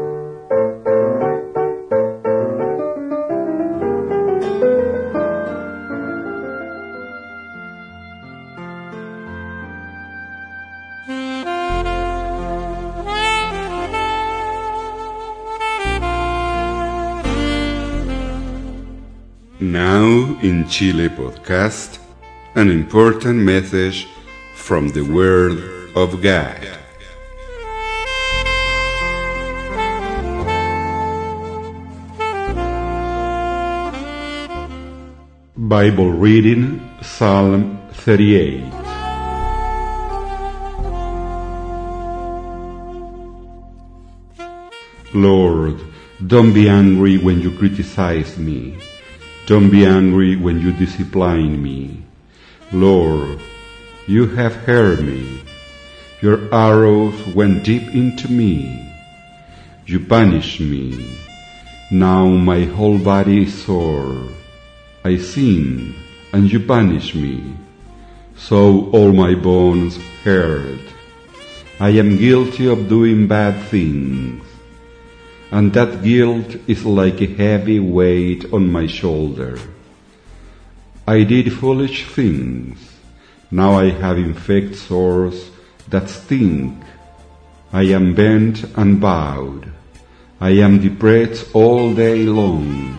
In 20.42 20.68
Chile 20.68 21.08
podcast, 21.08 21.98
an 22.56 22.68
important 22.68 23.38
message 23.38 24.08
from 24.56 24.88
the 24.88 25.02
Word 25.02 25.56
of 25.94 26.20
God. 26.20 26.66
Bible 35.56 36.10
reading 36.10 36.90
Psalm 37.02 37.78
38. 37.92 38.64
Lord, 45.14 45.80
don't 46.26 46.52
be 46.52 46.68
angry 46.68 47.18
when 47.18 47.40
you 47.40 47.56
criticize 47.56 48.36
me. 48.38 48.76
Don't 49.44 49.70
be 49.70 49.84
angry 49.84 50.36
when 50.36 50.60
you 50.60 50.72
discipline 50.72 51.60
me. 51.60 52.04
Lord, 52.70 53.40
you 54.06 54.26
have 54.38 54.54
heard 54.54 55.02
me. 55.02 55.42
Your 56.20 56.46
arrows 56.54 57.18
went 57.34 57.64
deep 57.64 57.82
into 57.92 58.30
me. 58.30 58.88
You 59.84 59.98
punished 59.98 60.60
me. 60.60 61.18
Now 61.90 62.28
my 62.28 62.66
whole 62.66 62.98
body 62.98 63.42
is 63.42 63.64
sore. 63.64 64.28
I 65.04 65.16
sin, 65.16 65.96
and 66.32 66.46
you 66.46 66.60
punish 66.60 67.12
me. 67.16 67.42
So 68.36 68.90
all 68.92 69.12
my 69.12 69.34
bones 69.34 69.98
hurt. 70.22 70.86
I 71.80 71.90
am 71.98 72.16
guilty 72.16 72.68
of 72.68 72.88
doing 72.88 73.26
bad 73.26 73.58
things 73.66 74.51
and 75.52 75.74
that 75.74 76.02
guilt 76.02 76.56
is 76.66 76.82
like 76.86 77.20
a 77.20 77.26
heavy 77.26 77.78
weight 77.78 78.50
on 78.54 78.72
my 78.72 78.86
shoulder. 78.86 79.58
I 81.06 81.24
did 81.24 81.52
foolish 81.52 82.08
things. 82.08 82.78
Now 83.50 83.76
I 83.78 83.90
have 83.90 84.16
infected 84.16 84.76
sores 84.76 85.50
that 85.88 86.08
stink. 86.08 86.72
I 87.70 87.82
am 87.92 88.14
bent 88.14 88.64
and 88.78 88.98
bowed. 88.98 89.70
I 90.40 90.52
am 90.64 90.80
depressed 90.80 91.54
all 91.54 91.94
day 91.94 92.24
long. 92.24 92.98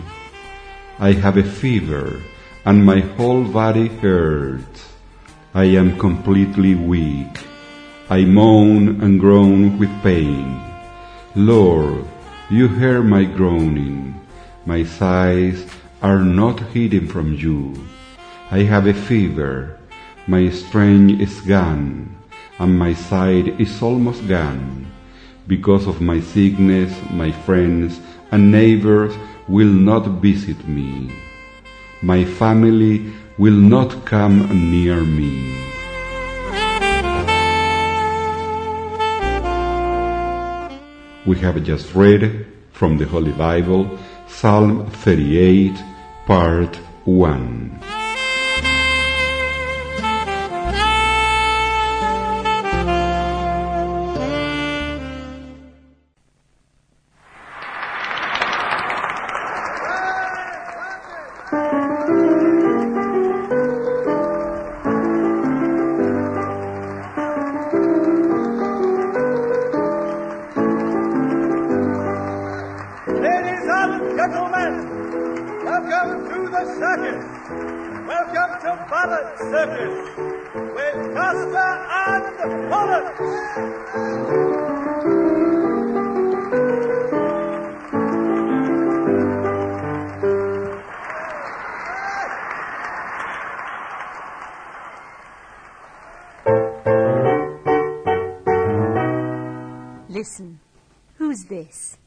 I 1.00 1.10
have 1.12 1.36
a 1.36 1.42
fever 1.42 2.22
and 2.64 2.86
my 2.86 3.00
whole 3.00 3.42
body 3.42 3.88
hurts. 3.88 4.94
I 5.54 5.64
am 5.74 5.98
completely 5.98 6.76
weak. 6.76 7.34
I 8.08 8.24
moan 8.24 9.02
and 9.02 9.18
groan 9.18 9.76
with 9.76 9.90
pain. 10.04 10.60
Lord, 11.34 12.06
you 12.50 12.68
hear 12.68 13.02
my 13.02 13.24
groaning. 13.24 14.20
My 14.66 14.84
sighs 14.84 15.64
are 16.02 16.20
not 16.20 16.60
hidden 16.60 17.08
from 17.08 17.32
you. 17.32 17.72
I 18.50 18.60
have 18.64 18.86
a 18.86 18.92
fever. 18.92 19.78
My 20.26 20.50
strength 20.50 21.20
is 21.20 21.40
gone, 21.40 22.14
and 22.58 22.78
my 22.78 22.92
sight 22.92 23.60
is 23.60 23.82
almost 23.82 24.28
gone. 24.28 24.86
Because 25.46 25.86
of 25.86 26.00
my 26.00 26.20
sickness, 26.20 26.92
my 27.10 27.32
friends 27.32 28.00
and 28.30 28.52
neighbors 28.52 29.14
will 29.48 29.72
not 29.72 30.20
visit 30.20 30.68
me. 30.68 31.12
My 32.02 32.24
family 32.24 33.12
will 33.38 33.56
not 33.56 34.04
come 34.04 34.70
near 34.70 35.00
me. 35.00 35.73
We 41.26 41.38
have 41.38 41.62
just 41.64 41.94
read 41.94 42.46
from 42.72 42.98
the 42.98 43.06
Holy 43.06 43.32
Bible 43.32 43.98
Psalm 44.28 44.90
38, 44.90 45.72
Part 46.26 46.76
1. 47.06 47.93
To 78.64 78.70
Circus 79.50 79.96
with 80.74 80.96
Castor 81.12 81.72
and 81.92 82.24
Pollux. 82.70 83.20
Listen, 100.08 100.58
who's 101.18 101.44
this? 101.44 101.98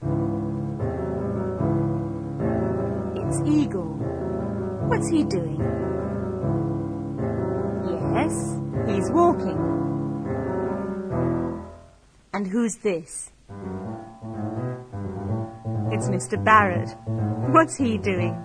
It's 3.15 3.41
Eagle. 3.45 3.93
What's 4.87 5.09
he 5.09 5.23
doing? 5.23 5.77
Yes, 8.17 8.33
he's 8.87 9.11
walking. 9.11 9.59
And 12.33 12.47
who's 12.47 12.77
this? 12.77 13.31
It's 15.91 16.07
Mr. 16.09 16.43
Barrett. 16.43 16.95
What's 17.53 17.77
he 17.77 17.99
doing? 17.99 18.35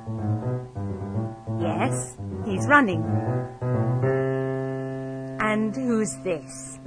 Yes, 1.59 2.19
he's 2.45 2.67
running. 2.67 3.03
And 5.41 5.75
who's 5.75 6.17
this? 6.23 6.79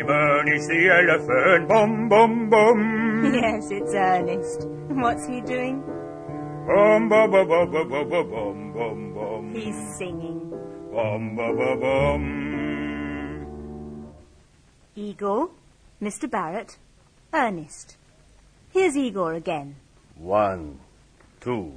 I'm 0.00 0.08
Ernest 0.08 0.68
the 0.68 0.88
elephant, 0.88 1.68
bum 1.68 2.08
bum 2.08 2.50
bum. 2.50 3.32
Yes, 3.34 3.70
it's 3.70 3.94
Ernest. 3.94 4.66
What's 4.88 5.26
he 5.26 5.40
doing? 5.42 5.84
Bum 6.70 7.08
bum 7.08 7.30
bum 7.32 7.48
bum 7.48 7.70
bum 7.72 7.88
bum 7.90 8.08
bum 8.10 8.30
bum 8.30 8.72
bum 8.72 9.12
bum. 9.12 9.54
He's 9.54 9.74
singing. 9.98 10.38
Bum 10.94 11.34
bum 11.34 11.56
bum 11.56 11.80
bum. 11.80 12.22
Igor, 14.94 15.50
Mr. 16.00 16.30
Barrett, 16.30 16.78
Ernest. 17.34 17.96
Here's 18.72 18.96
Igor 18.96 19.34
again. 19.34 19.74
One, 20.14 20.78
two, 21.40 21.72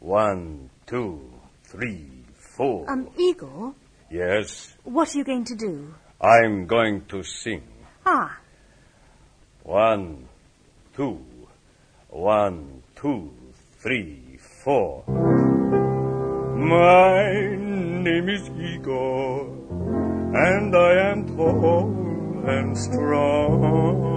one, 0.00 0.70
two, 0.86 1.30
three, 1.62 2.10
four. 2.34 2.90
Um, 2.90 3.10
Igor, 3.16 3.74
yes, 4.10 4.74
what 4.82 5.14
are 5.14 5.18
you 5.18 5.24
going 5.24 5.44
to 5.44 5.54
do? 5.54 5.94
I'm 6.20 6.66
going 6.66 7.04
to 7.10 7.22
sing. 7.22 7.62
Ah, 8.04 8.40
One, 9.62 10.26
two, 10.96 11.20
one, 12.08 12.82
two, 12.96 13.30
three, 13.80 14.38
four. 14.62 15.04
My 16.56 17.56
name 17.56 18.28
is 18.28 18.48
Igor, 18.50 19.46
and 20.34 20.76
I 20.76 21.10
am 21.10 21.26
tall 21.36 21.90
and 22.46 22.76
strong. 22.76 24.10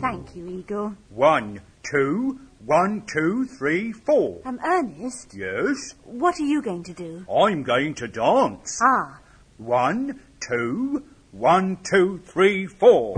thank 0.00 0.36
you, 0.36 0.46
Igor. 0.48 0.96
One, 1.10 1.60
two, 1.90 2.38
one, 2.66 3.04
two, 3.10 3.46
three, 3.46 3.92
four. 3.92 4.40
Um, 4.44 4.58
Ernest, 4.64 5.32
Yes, 5.34 5.94
what 6.04 6.38
are 6.40 6.44
you 6.44 6.60
going 6.60 6.82
to 6.84 6.92
do? 6.92 7.24
I'm 7.30 7.62
going 7.62 7.94
to 7.94 8.08
dance. 8.08 8.78
Ah, 8.82 9.20
One, 9.56 10.20
two, 10.46 11.04
one, 11.32 11.78
two, 11.88 12.18
three, 12.26 12.66
four. 12.66 13.14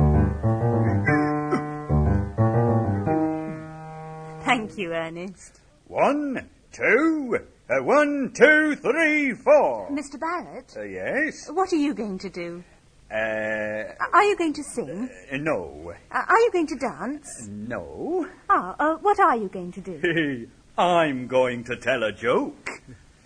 Thank 4.47 4.79
you, 4.79 4.93
Ernest. 4.93 5.61
One, 5.89 6.49
two, 6.73 7.39
uh, 7.71 7.83
one, 7.83 8.33
two, 8.35 8.77
three, 8.77 9.33
four. 9.35 9.89
Mr. 9.91 10.19
Barrett, 10.19 10.73
Uh, 10.77 10.83
yes. 10.83 11.49
what 11.51 11.73
are 11.73 11.77
you 11.77 11.95
going 11.95 12.19
to 12.19 12.31
do? 12.31 12.63
Uh, 13.11 13.85
Are 14.13 14.25
you 14.25 14.37
going 14.37 14.53
to 14.55 14.63
sing? 14.65 15.09
uh, 15.33 15.37
no, 15.37 15.93
Uh, 16.11 16.23
are 16.29 16.39
you 16.41 16.51
going 16.53 16.67
to 16.67 16.77
dance? 16.77 17.47
no. 17.49 18.27
Ah, 18.51 18.75
uh, 18.81 18.97
what 18.97 19.21
are 19.21 19.37
you 19.37 19.49
going 19.49 19.71
to 19.73 19.81
do? 19.81 20.49
I'm 20.79 21.27
going 21.29 21.63
to 21.65 21.77
tell 21.77 22.03
a 22.03 22.13
joke. 22.13 22.69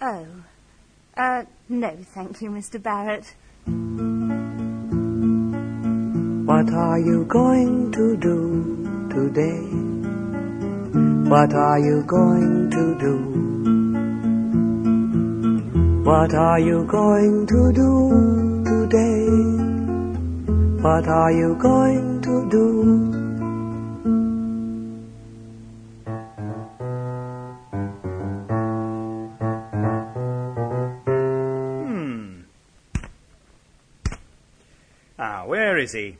Oh. 0.02 0.26
Uh, 1.16 1.44
no, 1.68 1.96
thank 2.14 2.40
you, 2.42 2.50
Mr. 2.50 2.80
Barrett. 2.82 3.34
What 6.46 6.68
are 6.74 6.98
you 6.98 7.24
going 7.24 7.90
to 7.92 8.16
do? 8.16 8.76
today? 9.10 9.89
What 11.30 11.54
are 11.54 11.78
you 11.78 12.02
going 12.08 12.70
to 12.72 12.98
do? 12.98 13.16
What 16.02 16.34
are 16.34 16.58
you 16.58 16.84
going 16.86 17.46
to 17.46 17.72
do 17.72 18.64
today? 18.66 19.28
What 20.82 21.06
are 21.06 21.30
you 21.30 21.54
going 21.54 22.20
to 22.22 22.50
do? 22.50 22.82
Hmm. 31.84 32.40
Ah, 35.16 35.44
where 35.46 35.78
is 35.78 35.92
he? 35.92 36.16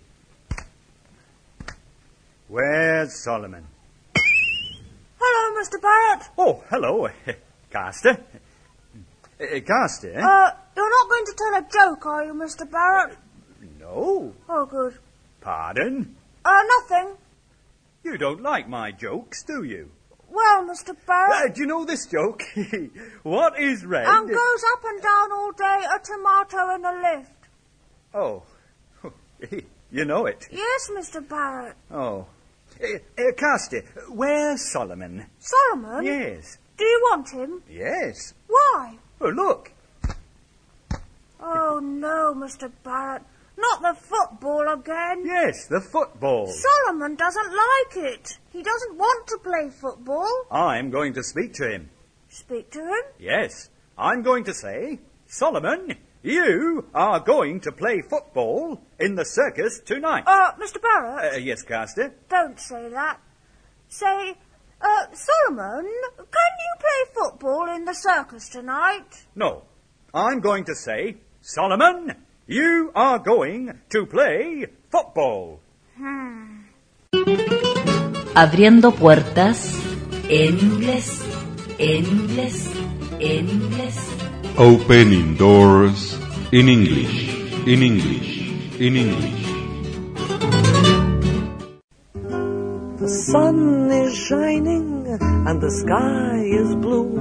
Where's 2.47 3.13
Solomon? 3.13 3.70
Mr. 5.61 5.81
Barrett. 5.81 6.23
Oh, 6.39 6.65
hello, 6.71 7.09
Castor. 7.71 8.17
Uh, 9.39 9.61
Castor? 9.61 10.19
Uh, 10.19 10.51
you're 10.75 10.91
not 10.91 11.09
going 11.09 11.25
to 11.27 11.35
tell 11.37 11.55
a 11.55 11.67
joke, 11.71 12.07
are 12.07 12.25
you, 12.25 12.33
Mr. 12.33 12.71
Barrett? 12.71 13.19
No. 13.79 14.33
Oh, 14.49 14.65
good. 14.65 14.97
Pardon? 15.43 16.17
Uh, 16.45 16.63
nothing. 16.81 17.15
You 18.05 18.17
don't 18.17 18.43
like 18.43 18.69
my 18.71 18.91
jokes, 18.91 19.43
do 19.43 19.63
you? 19.63 19.91
Well, 20.31 20.65
Mr. 20.65 20.91
Uh, 20.91 20.95
Barrett, 21.07 21.55
do 21.57 21.61
you 21.61 21.67
know 21.67 21.85
this 21.85 22.07
joke? 22.07 22.43
what 23.23 23.61
is 23.61 23.85
red? 23.85 24.07
and 24.07 24.29
goes 24.29 24.65
up 24.73 24.85
and 24.87 25.03
down 25.03 25.33
all 25.33 25.53
day 25.53 25.81
a 25.95 25.99
tomato 26.03 26.75
in 26.75 26.85
a 26.87 27.17
lift. 27.17 27.33
Oh, 28.15 28.43
you 29.91 30.05
know 30.07 30.25
it. 30.25 30.49
Yes, 30.51 30.91
Mr. 30.97 31.27
Barrett. 31.27 31.77
Oh. 31.91 32.27
Uh, 32.83 32.87
uh, 33.19 33.33
Castor, 33.37 33.85
where's 34.09 34.73
Solomon? 34.73 35.27
Solomon? 35.39 36.05
Yes. 36.05 36.59
Do 36.77 36.85
you 36.85 37.01
want 37.11 37.31
him? 37.31 37.63
Yes. 37.69 38.35
Why? 38.47 38.97
Oh, 39.21 39.29
look. 39.29 39.73
Oh, 41.41 41.79
no, 41.83 42.35
Mr. 42.35 42.71
Barrett. 42.83 43.23
Not 43.57 43.83
the 43.83 44.01
football 44.01 44.73
again. 44.73 45.25
Yes, 45.27 45.67
the 45.67 45.81
football. 45.81 46.47
Solomon 46.47 47.15
doesn't 47.17 47.53
like 47.53 47.97
it. 47.97 48.39
He 48.53 48.63
doesn't 48.63 48.97
want 48.97 49.27
to 49.27 49.39
play 49.39 49.69
football. 49.69 50.47
I'm 50.51 50.91
going 50.91 51.13
to 51.15 51.23
speak 51.23 51.53
to 51.55 51.69
him. 51.71 51.91
Speak 52.31 52.71
to 52.71 52.81
him. 52.81 53.03
Yes, 53.19 53.69
I'm 53.99 54.23
going 54.23 54.45
to 54.45 54.55
say, 54.55 55.01
Solomon, 55.27 55.97
you 56.23 56.85
are 56.95 57.21
going 57.21 57.61
to 57.61 57.73
play 57.73 58.03
football 58.03 58.81
in 58.99 59.15
the 59.15 59.25
circus 59.25 59.81
tonight. 59.85 60.25
Uh, 60.27 60.53
Mr. 60.59 60.81
Barrett, 60.81 61.35
Uh, 61.35 61.37
yes, 61.39 61.63
Castor. 61.63 62.13
don't 62.29 62.59
say 62.59 62.89
that. 62.91 63.19
Say, 63.89 64.37
uh, 64.81 65.07
Solomon, 65.13 65.85
can 66.17 66.53
you 66.65 66.73
play 66.79 67.15
football 67.15 67.75
in 67.75 67.85
the 67.85 67.95
circus 67.95 68.49
tonight? 68.49 69.27
No, 69.35 69.63
I'm 70.15 70.41
going 70.41 70.65
to 70.65 70.75
say, 70.75 71.17
Solomon, 71.41 72.15
you 72.47 72.93
are 72.95 73.19
going 73.19 73.79
to 73.91 74.07
play 74.07 74.67
football. 74.91 75.61
Hmm. 75.97 76.65
Abriendo 78.35 78.93
puertas 78.93 79.75
en 80.29 80.59
inglés, 80.59 81.21
en 81.79 82.05
inglés, 82.07 82.71
en 83.21 83.49
inglés. 83.49 83.97
Opening 84.61 85.37
doors 85.37 86.19
in 86.53 86.69
English, 86.69 87.33
in 87.67 87.83
English, 87.83 88.77
in 88.79 88.95
English. 88.95 89.47
The 93.01 93.09
sun 93.09 93.91
is 93.91 94.15
shining 94.15 95.07
and 95.49 95.63
the 95.63 95.71
sky 95.71 96.43
is 96.45 96.75
blue. 96.77 97.17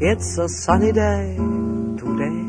It's 0.00 0.38
a 0.38 0.48
sunny 0.48 0.92
day 0.92 1.34
today. 1.98 2.42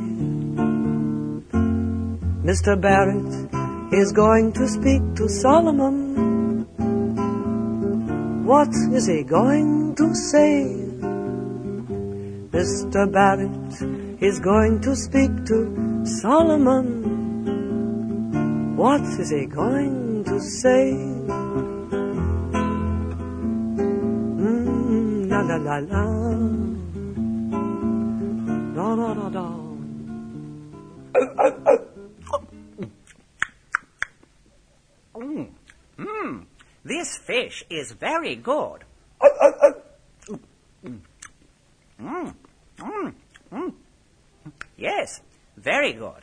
Mr. 2.45 2.79
Barrett 2.79 3.33
is 3.91 4.11
going 4.11 4.53
to 4.53 4.67
speak 4.67 5.01
to 5.15 5.27
Solomon. 5.27 6.67
What 8.45 8.69
is 8.93 9.07
he 9.07 9.23
going 9.23 9.95
to 9.95 10.13
say? 10.13 10.84
Mr. 12.55 13.11
Barrett 13.11 13.73
is 14.23 14.39
going 14.39 14.79
to 14.79 14.95
speak 14.95 15.31
to 15.45 16.05
Solomon. 16.21 16.87
What 18.77 19.01
is 19.01 19.29
he 19.29 19.45
going 19.45 20.23
to 20.23 20.39
say? 20.39 20.93
Mm, 24.39 25.29
la 25.29 25.41
la 25.41 25.57
la 25.67 25.79
la. 25.91 26.03
La 28.77 28.93
la 28.93 29.11
la 29.19 29.27
la. 29.27 29.47
Mm. 35.15 35.47
Mm. 35.99 36.45
This 36.85 37.17
fish 37.17 37.65
is 37.69 37.91
very 37.91 38.35
good. 38.37 38.85
Mm. 40.85 40.99
Mm. 41.99 42.33
Mm. 42.79 43.13
Mm. 43.51 43.73
Yes, 44.85 45.19
very 45.57 45.93
good. 45.93 46.21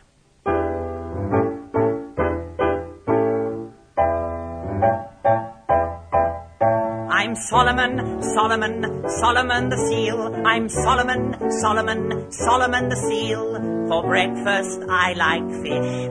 I'm 7.18 7.34
Solomon, 7.34 8.22
Solomon, 8.22 9.08
Solomon 9.18 9.68
the 9.68 9.78
seal. 9.88 10.46
I'm 10.46 10.68
Solomon, 10.68 11.50
Solomon, 11.60 12.30
Solomon 12.30 12.88
the 12.88 13.00
seal. 13.08 13.46
For 13.88 14.02
breakfast 14.04 14.80
I 14.88 15.14
like 15.14 15.48
fish. 15.64 16.08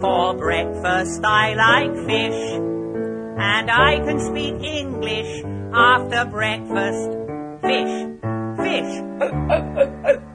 For 0.00 0.34
breakfast 0.34 1.24
I 1.24 1.54
like 1.54 1.94
fish. 2.06 2.42
And 3.52 3.68
I 3.68 3.98
can 4.06 4.20
speak 4.20 4.62
English 4.62 5.42
after 5.72 6.24
breakfast. 6.26 7.10
Fish, 7.66 7.94
fish. 8.62 10.30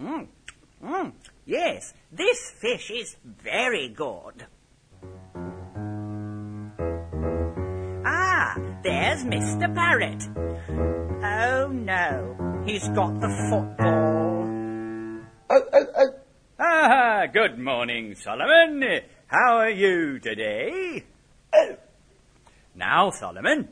Mm, 0.00 0.28
mm, 0.82 1.12
yes, 1.44 1.92
this 2.90 3.00
fish 3.00 3.00
is 3.00 3.16
very 3.24 3.88
good. 3.88 4.46
Ah, 8.04 8.56
there's 8.82 9.24
Mr. 9.24 9.72
Barrett. 9.74 10.22
Oh 11.22 11.68
no, 11.68 12.62
he's 12.66 12.88
got 12.88 13.20
the 13.20 13.28
football. 13.50 14.46
Oh, 15.50 15.62
oh, 15.72 15.86
oh. 15.96 16.10
Ah, 16.58 17.26
good 17.32 17.58
morning, 17.58 18.14
Solomon. 18.14 19.02
How 19.26 19.58
are 19.58 19.70
you 19.70 20.18
today? 20.18 21.04
Now, 22.74 23.10
Solomon, 23.10 23.68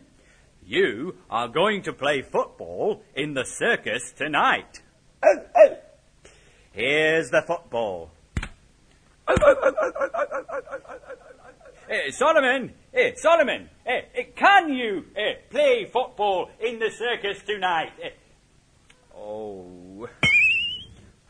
you 0.66 1.16
are 1.30 1.48
going 1.48 1.82
to 1.82 1.92
play 1.92 2.22
football 2.22 3.02
in 3.14 3.34
the 3.34 3.44
circus 3.44 4.12
tonight. 4.16 4.82
Oh, 5.24 5.38
oh. 5.56 5.76
Here's 6.72 7.30
the 7.30 7.42
football. 7.46 8.10
Eh, 11.90 12.10
Solomon, 12.10 12.70
eh, 12.92 13.12
Solomon, 13.16 13.68
eh, 13.86 14.02
eh, 14.14 14.24
can 14.36 14.68
you 14.70 15.04
eh, 15.16 15.36
play 15.48 15.86
football 15.90 16.50
in 16.60 16.78
the 16.78 16.90
circus 16.90 17.42
tonight? 17.46 17.92
Eh, 18.02 18.10
oh, 19.16 20.06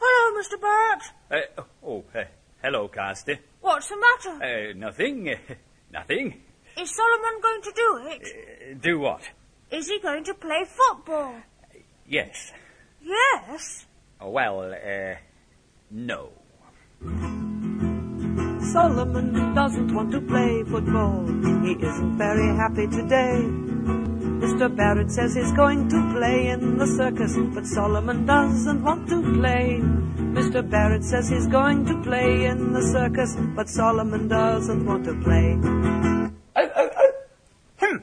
Hello, 0.00 0.40
Mr. 0.40 0.60
Barrett. 0.60 1.02
eh, 1.30 1.62
oh, 1.84 2.04
eh, 2.14 2.24
hello, 2.62 2.88
Castor. 2.88 3.38
What's 3.60 3.88
the 3.88 3.96
matter? 3.96 4.44
Uh, 4.44 4.72
nothing, 4.76 5.28
eh, 5.28 5.36
nothing. 5.92 6.40
Is 6.76 6.90
Solomon 6.94 7.40
going 7.40 7.62
to 7.62 7.72
do 7.72 7.98
it? 8.10 8.22
Uh, 8.22 8.74
do 8.80 8.98
what? 8.98 9.22
Is 9.70 9.88
he 9.88 10.00
going 10.00 10.24
to 10.24 10.34
play 10.34 10.64
football? 10.66 11.34
Yes. 12.08 12.52
Yes. 13.00 13.86
Oh, 14.20 14.30
well, 14.30 14.72
uh, 14.72 15.14
no. 15.92 16.30
Solomon 18.72 19.54
doesn't 19.54 19.94
want 19.94 20.12
to 20.12 20.20
play 20.20 20.62
football. 20.64 21.24
He 21.64 21.72
isn't 21.72 22.18
very 22.18 22.54
happy 22.54 22.86
today. 22.86 23.40
Mr. 24.44 24.68
Barrett 24.76 25.10
says 25.10 25.34
he's 25.34 25.52
going 25.52 25.88
to 25.88 26.12
play 26.14 26.48
in 26.48 26.76
the 26.76 26.86
circus, 26.86 27.34
but 27.54 27.66
Solomon 27.66 28.26
doesn't 28.26 28.82
want 28.82 29.08
to 29.08 29.22
play. 29.40 29.80
Mr. 30.36 30.68
Barrett 30.68 31.02
says 31.02 31.30
he's 31.30 31.46
going 31.46 31.86
to 31.86 32.02
play 32.02 32.44
in 32.44 32.74
the 32.74 32.82
circus, 32.82 33.36
but 33.56 33.70
Solomon 33.70 34.28
doesn't 34.28 34.84
want 34.84 35.04
to 35.06 35.14
play. 35.22 35.56
Oh, 36.56 36.70
oh, 36.76 36.90
oh. 36.98 37.12
Hmm. 37.78 37.96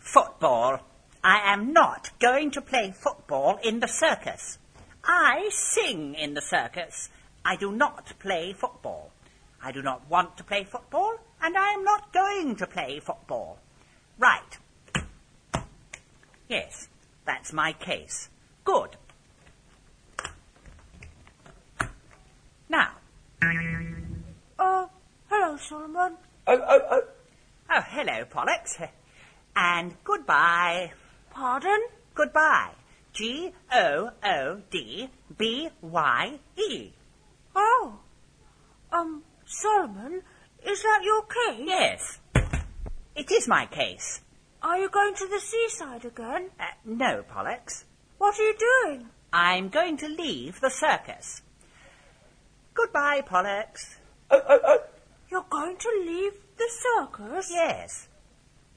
Football. 0.00 0.80
I 1.22 1.52
am 1.52 1.72
not 1.72 2.10
going 2.18 2.50
to 2.52 2.60
play 2.60 2.90
football 2.90 3.60
in 3.62 3.78
the 3.78 3.88
circus. 3.88 4.58
I 5.04 5.48
sing 5.52 6.16
in 6.16 6.34
the 6.34 6.42
circus. 6.42 7.08
I 7.44 7.54
do 7.54 7.70
not 7.70 8.18
play 8.18 8.52
football. 8.52 9.12
I 9.62 9.72
do 9.72 9.82
not 9.82 10.08
want 10.08 10.36
to 10.38 10.44
play 10.44 10.64
football. 10.64 11.14
and 11.40 11.56
I 11.56 11.70
am 11.70 11.84
not 11.84 12.12
going 12.12 12.56
to 12.56 12.66
play 12.66 13.00
football. 13.00 13.58
Right. 14.18 14.58
Yes, 16.48 16.88
that's 17.24 17.52
my 17.52 17.72
case. 17.72 18.28
Good. 18.64 18.96
Now, 22.68 22.90
Oh, 24.60 24.90
hello, 25.30 25.56
Solomon. 25.56 26.16
oh, 26.46 26.60
oh, 26.68 26.80
oh. 26.90 27.02
Oh, 27.70 27.80
hello, 27.86 28.24
Pollux. 28.24 28.76
And 29.54 29.94
goodbye. 30.04 30.92
Pardon? 31.30 31.80
Goodbye. 32.14 32.70
G 33.12 33.52
O 33.72 34.10
O 34.24 34.62
D 34.70 35.08
B 35.36 35.68
Y 35.80 36.38
E. 36.56 36.90
Oh. 37.54 37.98
Um, 38.92 39.22
Solomon, 39.50 40.22
is 40.66 40.82
that 40.82 41.00
your 41.02 41.22
case? 41.22 41.64
Yes. 41.66 42.18
It 43.16 43.30
is 43.32 43.48
my 43.48 43.66
case. 43.66 44.20
Are 44.62 44.78
you 44.78 44.88
going 44.90 45.14
to 45.14 45.26
the 45.26 45.40
seaside 45.40 46.04
again? 46.04 46.50
Uh, 46.60 46.64
no, 46.84 47.22
Pollux. 47.28 47.84
What 48.18 48.38
are 48.38 48.42
you 48.42 48.54
doing? 48.58 49.06
I'm 49.32 49.68
going 49.70 49.96
to 49.98 50.08
leave 50.08 50.60
the 50.60 50.70
circus. 50.70 51.42
Goodbye, 52.74 53.22
Pollux. 53.22 53.96
You're 55.30 55.46
going 55.48 55.76
to 55.78 56.02
leave 56.06 56.32
the 56.56 56.68
circus? 56.70 57.50
Yes, 57.50 58.08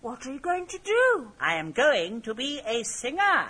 What 0.02 0.26
are 0.26 0.34
you 0.34 0.40
going 0.40 0.68
to 0.68 0.78
do? 0.80 1.32
I 1.40 1.56
am 1.56 1.72
going 1.74 2.22
to 2.24 2.34
be 2.34 2.62
a 2.66 2.84
singer. 2.84 3.50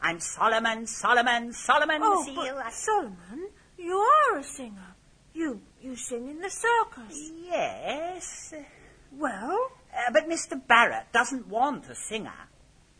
I'm 0.00 0.18
Solomon, 0.20 0.86
Solomon, 0.86 1.52
Solomon 1.52 2.00
Oh, 2.02 2.24
the 2.24 2.32
Seal. 2.32 2.54
but 2.56 2.72
Solomon, 2.72 3.48
you 3.78 3.96
are 3.98 4.38
a 4.38 4.42
singer. 4.44 4.91
You 5.34 5.60
you 5.80 5.96
sing 5.96 6.28
in 6.28 6.40
the 6.40 6.50
circus. 6.50 7.30
Yes. 7.44 8.54
Well, 9.12 9.72
Uh, 9.94 10.10
but 10.12 10.26
Mr. 10.28 10.56
Barrett 10.66 11.12
doesn't 11.12 11.46
want 11.48 11.88
a 11.90 11.94
singer. 11.94 12.48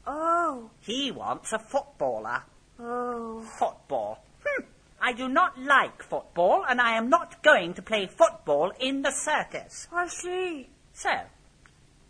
oh, 0.06 0.70
He 0.80 1.10
wants 1.10 1.52
a 1.52 1.58
footballer. 1.58 2.42
oh. 2.78 3.40
Football. 3.58 4.18
Hm. 4.44 4.66
I 5.00 5.12
do 5.12 5.26
not 5.28 5.58
like 5.58 6.02
football, 6.02 6.64
and 6.68 6.80
I 6.80 6.92
am 6.96 7.08
not 7.08 7.42
going 7.42 7.74
to 7.74 7.82
play 7.82 8.06
football 8.06 8.72
in 8.78 9.02
the 9.02 9.10
circus. 9.10 9.88
I 9.92 10.06
see. 10.08 10.68
So, 10.92 11.10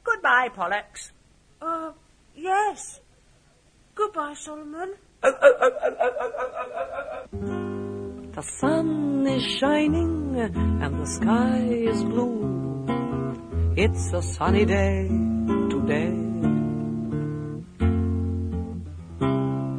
goodbye, 0.05 0.49
Pollux. 0.51 1.13
Uh, 1.61 1.93
yes. 2.35 3.01
Goodbye, 3.95 4.35
Solomon. 4.35 4.95
The 8.35 8.41
sun 8.41 9.27
is 9.27 9.43
shining 9.43 10.41
and 10.41 10.99
the 10.99 11.07
sky 11.07 11.59
is 11.59 12.03
blue. 12.03 12.87
It's 13.77 14.11
a 14.15 14.23
sunny 14.23 14.65
day 14.65 15.07
today. 15.69 16.13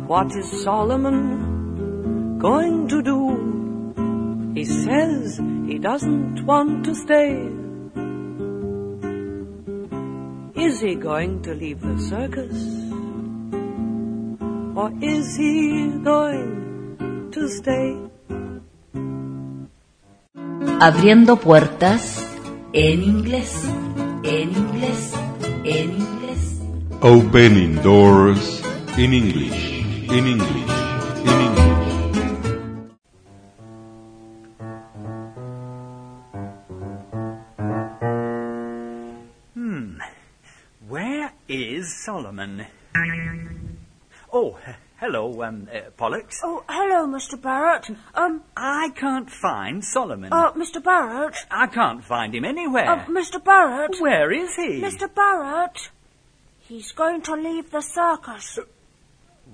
What 0.05 0.35
is 0.35 0.61
Solomon 0.61 2.37
going 2.37 2.87
to 2.89 3.01
do? 3.01 4.53
He 4.53 4.65
says 4.65 5.41
he 5.65 5.79
doesn't 5.79 6.45
want 6.45 6.85
to 6.85 6.93
stay. 6.93 7.49
Is 10.63 10.79
he 10.79 10.93
going 10.93 11.41
to 11.41 11.55
leave 11.55 11.81
the 11.81 11.97
circus? 11.97 12.53
Or 14.77 14.93
is 15.01 15.35
he 15.37 15.89
going 16.03 17.29
to 17.31 17.47
stay? 17.49 18.12
Abriendo 20.85 21.37
puertas 21.37 22.27
en 22.73 23.03
inglés, 23.03 23.63
en 24.25 24.51
inglés, 24.51 25.13
en 25.63 25.93
inglés. 25.93 26.59
Opening 26.99 27.81
doors 27.81 28.61
in 28.97 29.13
English, 29.13 29.79
in 30.11 30.27
English, 30.27 30.71
in 31.23 31.39
English. 31.39 31.93
Hmm. 39.55 39.99
Where 40.89 41.31
is 41.47 42.03
Solomon? 42.03 42.67
Oh, 44.33 44.57
hello, 45.03 45.43
um, 45.43 45.67
uh, 45.73 45.89
Pollux. 45.97 46.39
Oh, 46.43 46.63
hello, 46.69 47.05
Mr. 47.07 47.39
Barrett. 47.41 47.89
Um, 48.15 48.41
I 48.55 48.89
can't 48.95 49.29
find 49.29 49.83
Solomon. 49.83 50.31
uh, 50.31 50.53
Mr. 50.53 50.81
Barrett. 50.81 51.35
I 51.51 51.67
can't 51.67 52.03
find 52.03 52.33
him 52.33 52.45
anywhere. 52.45 52.89
Uh, 52.89 53.05
Mr. 53.05 53.43
Barrett. 53.43 53.99
Where 53.99 54.31
is 54.31 54.55
he? 54.55 54.81
Mr. 54.81 55.13
Barrett. 55.13 55.89
He's 56.59 56.93
going 56.93 57.21
to 57.23 57.33
leave 57.35 57.69
the 57.71 57.81
circus. 57.81 58.59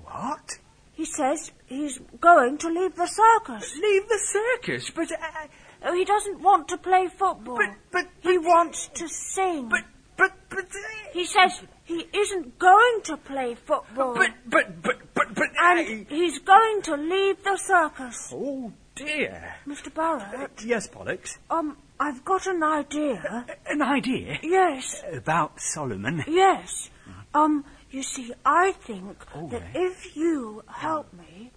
What? 0.03 0.59
He 0.93 1.05
says 1.05 1.51
he's 1.65 1.99
going 2.21 2.57
to 2.59 2.67
leave 2.69 2.95
the 2.95 3.07
circus. 3.07 3.75
Leave 3.75 4.07
the 4.07 4.19
circus? 4.19 4.91
But, 4.91 5.11
uh, 5.11 5.47
Oh, 5.81 5.93
he 5.93 6.03
doesn't 6.03 6.41
want 6.41 6.67
to 6.67 6.77
play 6.77 7.07
football. 7.07 7.55
but, 7.55 7.73
but, 7.91 8.05
he 8.21 8.37
wants 8.37 8.89
to 8.95 9.07
sing. 9.07 9.69
but, 9.69 9.85
but, 10.17 10.33
but, 10.49 10.65
he 11.13 11.25
says 11.25 11.61
he 11.91 11.99
isn't 12.23 12.47
going 12.59 12.97
to 13.09 13.17
play 13.17 13.55
football. 13.55 14.13
but, 14.21 14.31
but, 14.55 14.67
but, 14.85 14.97
but, 15.17 15.27
but, 15.39 15.49
and 15.67 15.79
I- 15.79 16.05
he's 16.09 16.37
going 16.39 16.81
to 16.83 16.95
leave 16.95 17.37
the 17.43 17.57
circus. 17.57 18.31
Oh, 18.33 18.71
dear. 18.95 19.55
Mr. 19.67 19.89
Barrett, 19.93 20.61
Yes, 20.63 20.87
Pollux. 20.87 21.37
um, 21.49 21.77
I've 21.99 22.23
got 22.23 22.47
an 22.47 22.61
idea. 22.63 23.45
An 23.67 23.81
idea 23.81 24.37
Yes, 24.43 25.03
about 25.11 25.59
Solomon. 25.59 26.23
yes. 26.27 26.89
Um, 27.33 27.65
you 27.91 28.03
see, 28.03 28.31
I 28.45 28.71
think 28.87 29.17
Oh, 29.35 29.47
that 29.49 29.63
yes. 29.73 29.75
if 29.91 30.15
you 30.15 30.63
help 30.67 31.07
me, 31.13 31.51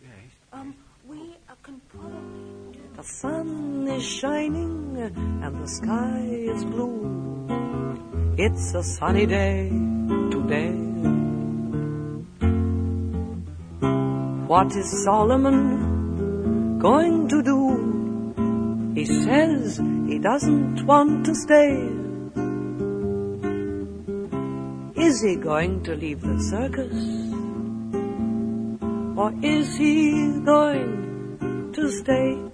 um, 0.52 0.74
we 1.06 1.18
uh, 1.48 1.54
can 1.62 1.80
probably 1.88 2.80
The 2.96 3.02
sun 3.04 3.86
is 3.88 4.04
shining 4.04 4.96
and 5.44 5.62
the 5.62 5.68
sky 5.68 6.20
is 6.52 6.64
blue. 6.64 7.71
It's 8.38 8.72
a 8.72 8.82
sunny 8.82 9.26
day 9.26 9.68
today. 10.30 10.72
What 14.46 14.74
is 14.74 15.04
Solomon 15.04 16.78
going 16.78 17.28
to 17.28 17.42
do? 17.42 18.92
He 18.94 19.04
says 19.04 19.76
he 20.08 20.18
doesn't 20.18 20.86
want 20.86 21.26
to 21.26 21.34
stay. 21.34 21.90
Is 24.96 25.22
he 25.22 25.36
going 25.36 25.82
to 25.82 25.94
leave 25.94 26.22
the 26.22 26.40
circus? 26.40 26.94
Or 29.14 29.30
is 29.44 29.76
he 29.76 30.40
going 30.42 31.70
to 31.74 31.90
stay? 31.90 32.51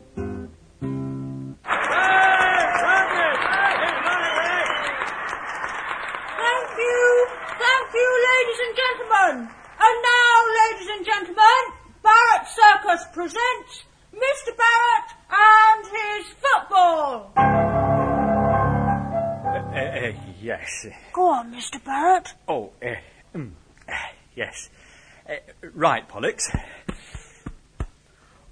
Pollux. 26.19 26.51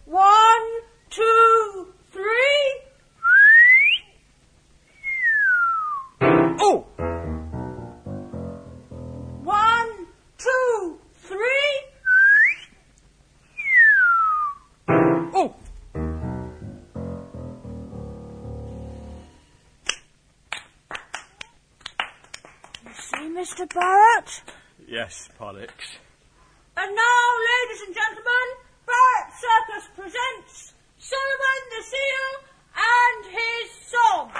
One, 0.04 0.68
two, 1.10 1.88
three. 2.12 2.80
Oh! 6.60 6.86
One, 9.42 10.06
two, 10.38 10.98
three. 11.14 11.38
Oh! 15.34 15.56
You 22.84 22.92
see, 22.94 23.16
Mr. 23.16 23.68
Barrett? 23.74 24.42
Yes, 24.86 25.28
Pollux. 25.36 25.72
And 26.78 26.94
now, 26.94 27.24
ladies 27.52 27.80
and 27.86 27.94
gentlemen, 27.94 28.46
Barrett 28.84 29.32
Circus 29.40 29.88
presents 29.96 30.74
Solomon 30.98 31.60
the 31.72 31.82
Seal 31.88 32.32
and 32.76 33.24
his 33.32 33.70
song. 33.88 34.30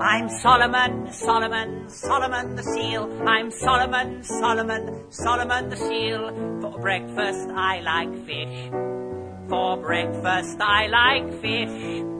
I'm 0.00 0.30
Solomon, 0.30 1.12
Solomon, 1.12 1.88
Solomon 1.90 2.56
the 2.56 2.62
seal. 2.62 3.28
I'm 3.28 3.50
Solomon, 3.50 4.22
Solomon, 4.22 5.12
Solomon 5.12 5.68
the 5.68 5.76
seal. 5.76 6.60
For 6.62 6.78
breakfast 6.78 7.50
I 7.50 7.80
like 7.80 8.24
fish. 8.24 8.70
For 9.50 9.76
breakfast 9.76 10.58
I 10.58 10.86
like 10.86 11.42
fish. 11.42 12.13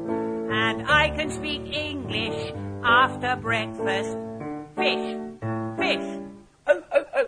And 0.75 0.89
I 0.89 1.09
can 1.11 1.31
speak 1.31 1.63
English 1.73 2.53
after 2.83 3.37
breakfast. 3.37 4.19
Fish, 4.75 5.17
fish. 5.79 6.21
Oh, 6.67 6.83
oh, 6.93 7.05
oh. 7.15 7.27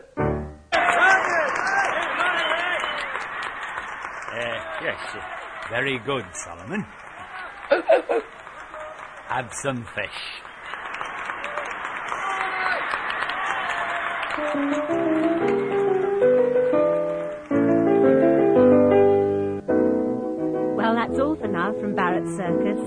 Uh, 4.33 4.59
yes, 4.83 4.99
uh, 5.15 5.21
very 5.71 5.99
good, 6.01 6.25
Solomon. 6.35 6.85
Have 9.29 9.55
some 9.55 9.87
fish. 9.95 10.19
For 21.40 21.49
now 21.49 21.72
from 21.81 21.94
Barrett 21.94 22.27
Circus. 22.37 22.81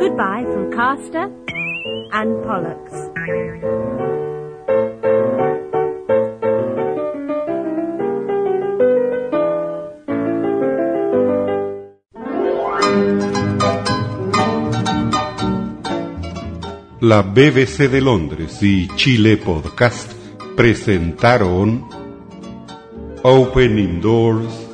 Goodbye 0.00 0.44
from 0.44 0.72
Castor 0.72 1.30
and 2.12 2.42
Pollux. 2.42 3.12
La 17.00 17.22
BBC 17.22 17.88
de 17.88 18.00
Londres 18.00 18.62
y 18.62 18.88
Chile 18.94 19.36
Podcast 19.36 20.12
presentaron 20.56 21.86
Opening 23.22 24.00
Doors 24.00 24.66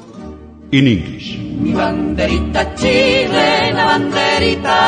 in 0.70 0.86
English. 0.86 1.47
Mi 1.58 1.72
banderita 1.74 2.62
chilena, 2.78 3.84
banderita 3.90 4.78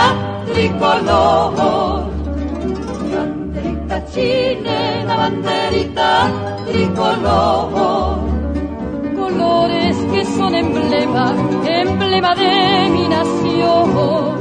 tricolor. 0.47 2.07
Mi 3.03 3.11
banderita 3.11 3.99
chilena, 4.13 5.17
banderita 5.17 6.11
tricolor. 6.67 8.19
Colores 9.19 9.97
que 10.13 10.25
son 10.25 10.55
emblema, 10.55 11.35
emblema 11.67 12.35
de 12.37 12.55
mi 12.95 13.09
nación. 13.09 14.39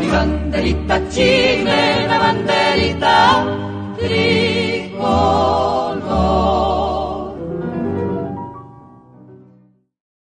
Mi 0.00 0.06
banderita 0.08 0.96
chilena, 1.10 2.18
banderita 2.18 3.44
tricolor. 3.98 4.96